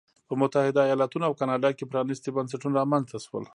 [0.27, 3.45] په متحده ایالتونو او کاناډا کې پرانیستي بنسټونه رامنځته شول.